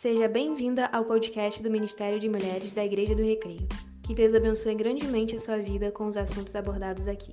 [0.00, 3.66] Seja bem-vinda ao podcast do Ministério de Mulheres da Igreja do Recreio.
[4.04, 7.32] Que Deus abençoe grandemente a sua vida com os assuntos abordados aqui.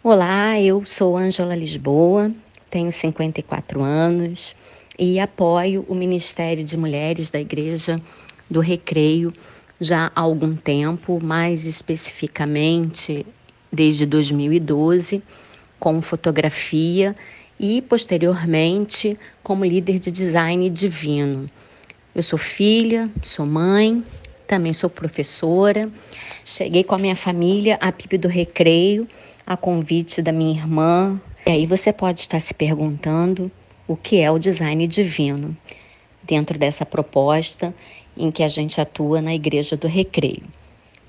[0.00, 2.30] Olá, eu sou Ângela Lisboa,
[2.70, 4.54] tenho 54 anos
[4.96, 8.00] e apoio o Ministério de Mulheres da Igreja
[8.48, 9.32] do Recreio
[9.80, 13.26] já há algum tempo, mais especificamente
[13.72, 15.20] desde 2012,
[15.80, 17.16] com fotografia
[17.64, 21.48] e posteriormente como líder de design divino.
[22.14, 24.04] Eu sou filha, sou mãe,
[24.46, 25.90] também sou professora.
[26.44, 29.08] Cheguei com a minha família a PIB do Recreio,
[29.46, 31.18] a convite da minha irmã.
[31.46, 33.50] E aí você pode estar se perguntando
[33.88, 35.56] o que é o design divino
[36.22, 37.74] dentro dessa proposta
[38.14, 40.44] em que a gente atua na Igreja do Recreio.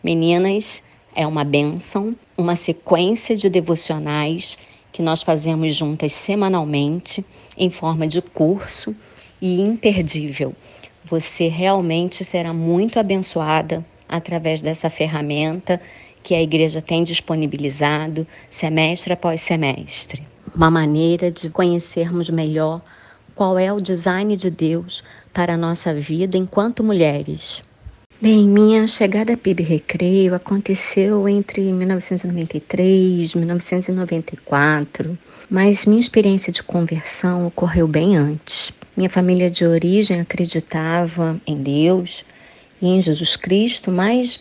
[0.02, 0.82] Meninas,
[1.14, 4.58] é uma bênção, uma sequência de devocionais
[4.96, 7.26] que nós fazemos juntas semanalmente,
[7.58, 8.96] em forma de curso
[9.42, 10.56] e imperdível.
[11.04, 15.82] Você realmente será muito abençoada através dessa ferramenta
[16.24, 20.26] que a igreja tem disponibilizado semestre após semestre.
[20.56, 22.82] Uma maneira de conhecermos melhor
[23.36, 27.62] qual é o design de Deus para a nossa vida enquanto mulheres.
[28.22, 35.18] Bem, minha chegada a PIB Recreio aconteceu entre 1993 e 1994,
[35.50, 38.72] mas minha experiência de conversão ocorreu bem antes.
[38.96, 42.24] Minha família de origem acreditava em Deus
[42.82, 44.40] e em Jesus Cristo, mas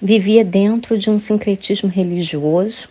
[0.00, 2.88] vivia dentro de um sincretismo religioso,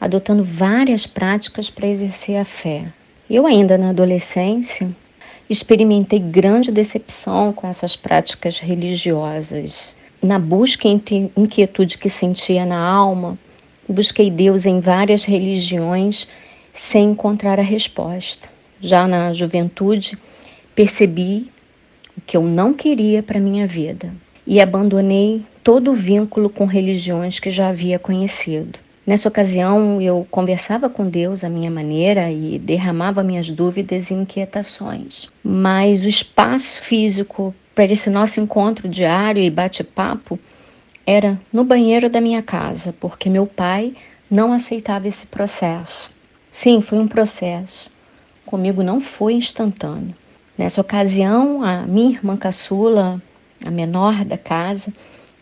[0.00, 2.92] adotando várias práticas para exercer a fé.
[3.30, 4.90] Eu, ainda na adolescência,
[5.48, 9.96] experimentei grande decepção com essas práticas religiosas.
[10.22, 13.38] Na busca e inquietude que sentia na alma,
[13.88, 16.28] busquei Deus em várias religiões
[16.74, 18.48] sem encontrar a resposta.
[18.80, 20.18] Já na juventude,
[20.74, 21.50] percebi
[22.16, 24.12] o que eu não queria para minha vida
[24.46, 28.78] e abandonei todo o vínculo com religiões que já havia conhecido.
[29.06, 35.28] Nessa ocasião, eu conversava com Deus à minha maneira e derramava minhas dúvidas e inquietações.
[35.44, 40.40] Mas o espaço físico para esse nosso encontro diário e bate-papo
[41.06, 43.94] era no banheiro da minha casa, porque meu pai
[44.28, 46.10] não aceitava esse processo.
[46.50, 47.88] Sim, foi um processo.
[48.44, 50.16] Comigo não foi instantâneo.
[50.58, 53.22] Nessa ocasião, a minha irmã caçula,
[53.64, 54.92] a menor da casa,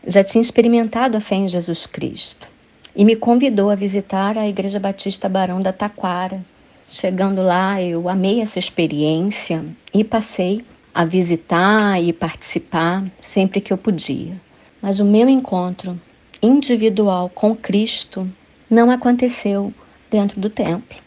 [0.06, 2.52] já tinha experimentado a fé em Jesus Cristo
[2.96, 6.44] e me convidou a visitar a Igreja Batista Barão da Taquara.
[6.86, 13.78] Chegando lá, eu amei essa experiência e passei a visitar e participar sempre que eu
[13.78, 14.40] podia.
[14.80, 16.00] Mas o meu encontro
[16.40, 18.30] individual com Cristo
[18.70, 19.72] não aconteceu
[20.10, 20.98] dentro do templo.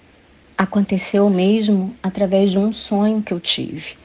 [0.58, 3.96] Aconteceu mesmo através de um sonho que eu tive.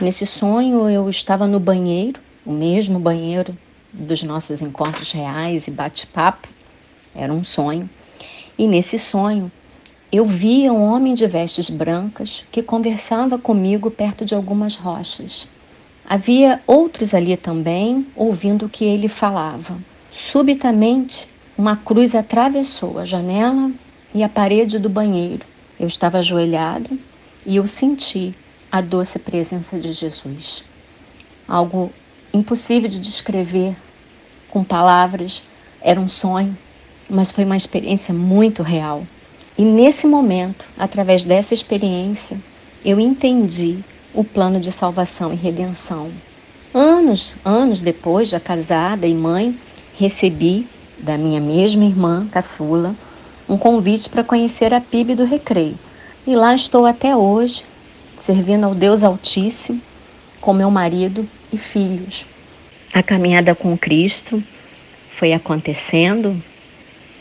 [0.00, 3.56] Nesse sonho eu estava no banheiro, o mesmo banheiro
[3.92, 6.46] dos nossos encontros reais e bate-papo,
[7.16, 7.88] era um sonho.
[8.58, 9.50] E nesse sonho,
[10.10, 15.48] eu via um homem de vestes brancas que conversava comigo perto de algumas rochas.
[16.08, 19.76] Havia outros ali também, ouvindo o que ele falava.
[20.12, 21.28] Subitamente,
[21.58, 23.72] uma cruz atravessou a janela
[24.14, 25.44] e a parede do banheiro.
[25.78, 26.90] Eu estava ajoelhada
[27.44, 28.34] e eu senti
[28.70, 30.64] a doce presença de Jesus.
[31.48, 31.90] Algo
[32.32, 33.76] impossível de descrever
[34.48, 35.42] com palavras,
[35.80, 36.56] era um sonho,
[37.08, 39.06] mas foi uma experiência muito real.
[39.56, 42.38] E nesse momento, através dessa experiência,
[42.84, 43.78] eu entendi
[44.12, 46.10] o plano de salvação e redenção.
[46.74, 49.58] Anos, anos depois, já casada e mãe,
[49.98, 50.66] recebi
[50.98, 52.94] da minha mesma irmã, caçula,
[53.48, 55.78] um convite para conhecer a PIB do Recreio.
[56.26, 57.64] E lá estou até hoje,
[58.16, 59.80] servindo ao Deus Altíssimo,
[60.40, 62.26] com meu marido e filhos.
[62.92, 64.42] A caminhada com Cristo
[65.12, 66.42] foi acontecendo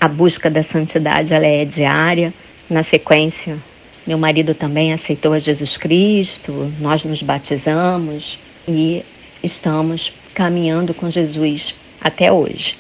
[0.06, 2.32] a busca da santidade ela é diária.
[2.70, 3.58] Na sequência,
[4.06, 9.04] meu marido também aceitou a Jesus Cristo, nós nos batizamos e
[9.44, 12.78] estamos caminhando com Jesus até hoje.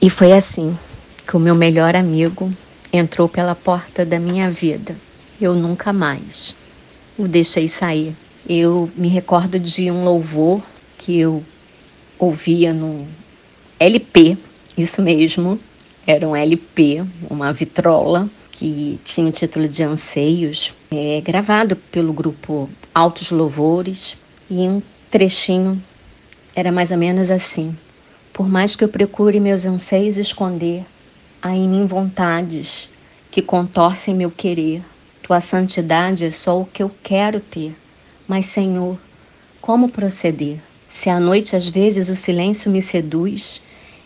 [0.00, 0.78] E foi assim
[1.26, 2.52] que o meu melhor amigo
[2.92, 4.94] entrou pela porta da minha vida.
[5.40, 6.54] Eu nunca mais
[7.18, 8.14] o deixei sair.
[8.48, 10.62] Eu me recordo de um louvor
[10.96, 11.42] que eu
[12.16, 13.08] ouvia no
[13.80, 14.38] LP,
[14.78, 15.58] isso mesmo,
[16.06, 22.68] era um LP, uma vitrola, que tinha o título de Anseios, é, gravado pelo grupo
[22.94, 24.16] Altos Louvores,
[24.50, 25.82] e um trechinho
[26.54, 27.76] era mais ou menos assim:
[28.32, 30.84] Por mais que eu procure meus anseios esconder,
[31.40, 32.88] há em mim vontades
[33.30, 34.82] que contorcem meu querer.
[35.22, 37.76] Tu Tua santidade é só o que eu quero ter.
[38.26, 38.98] Mas, Senhor,
[39.60, 40.58] como proceder?
[40.88, 43.62] Se à noite às vezes o silêncio me seduz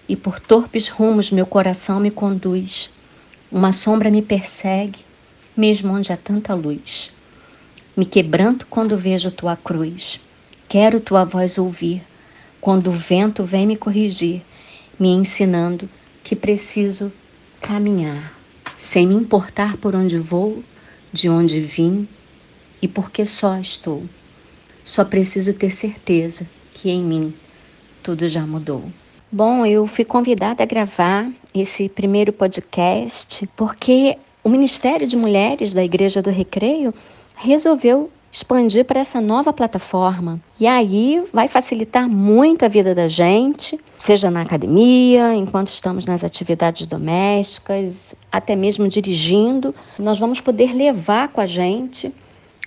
[0.09, 2.91] e por torpes rumos meu coração me conduz,
[3.51, 5.05] uma sombra me persegue,
[5.57, 7.13] mesmo onde há tanta luz.
[7.97, 10.21] Me quebranto quando vejo tua cruz.
[10.69, 12.03] Quero tua voz ouvir,
[12.61, 14.43] quando o vento vem me corrigir,
[14.99, 15.89] me ensinando
[16.25, 17.13] que preciso
[17.61, 18.37] caminhar,
[18.75, 20.65] sem me importar por onde vou,
[21.13, 22.09] de onde vim
[22.83, 24.05] e por que só estou.
[24.83, 27.35] Só preciso ter certeza que em mim
[28.03, 28.91] tudo já mudou.
[29.37, 35.83] Bom, eu fui convidada a gravar esse primeiro podcast porque o Ministério de Mulheres da
[35.83, 36.95] Igreja do Recreio
[37.35, 40.41] resolveu expandir para essa nova plataforma.
[40.61, 46.23] E aí vai facilitar muito a vida da gente, seja na academia, enquanto estamos nas
[46.23, 49.75] atividades domésticas, até mesmo dirigindo.
[49.99, 52.15] Nós vamos poder levar com a gente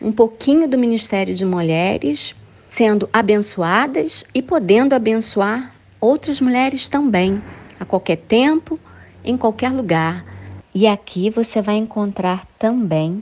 [0.02, 2.36] um pouquinho do Ministério de Mulheres,
[2.69, 7.42] sendo abençoadas e podendo abençoar outras mulheres também,
[7.80, 8.80] a qualquer tempo,
[9.24, 10.26] em qualquer lugar.
[10.74, 13.22] E aqui você vai encontrar também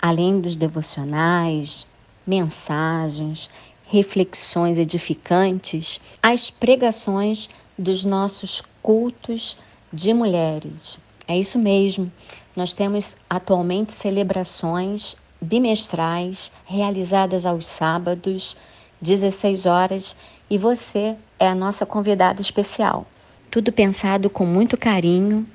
[0.00, 1.86] além dos devocionais,
[2.26, 3.50] mensagens,
[3.86, 9.56] reflexões edificantes, as pregações dos nossos cultos
[9.92, 10.98] de mulheres.
[11.26, 12.10] É isso mesmo.
[12.54, 18.56] Nós temos atualmente celebrações bimestrais realizadas aos sábados,
[19.00, 20.16] 16 horas,
[20.50, 23.06] e você é a nossa convidada especial.
[23.50, 25.46] Tudo pensado com muito carinho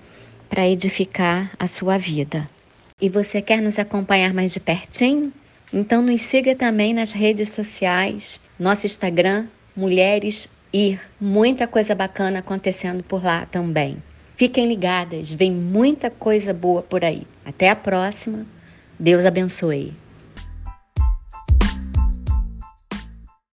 [0.49, 2.49] para edificar a sua vida.
[3.01, 5.33] E você quer nos acompanhar mais de pertinho?
[5.73, 11.01] Então nos siga também nas redes sociais, nosso Instagram, Mulheres Ir.
[11.19, 14.01] Muita coisa bacana acontecendo por lá também.
[14.37, 17.27] Fiquem ligadas, vem muita coisa boa por aí.
[17.45, 18.45] Até a próxima.
[18.97, 19.93] Deus abençoe.